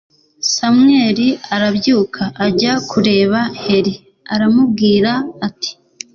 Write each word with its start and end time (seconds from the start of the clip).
samweli 0.53 1.27
arabyuka 1.55 2.23
ajya 2.45 2.73
kureba 2.89 3.39
heli, 3.63 3.93
aramubwira 4.33 5.11
ati 5.47 5.71